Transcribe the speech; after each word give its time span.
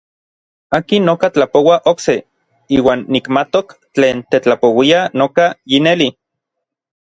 Akin 0.77 1.03
noka 1.09 1.29
tlapoua 1.35 1.75
okse, 1.91 2.15
iuan 2.77 3.05
nikmatok 3.17 3.67
tlen 3.99 4.17
tetlapouia 4.31 5.01
noka 5.21 5.45
yineli. 5.75 6.09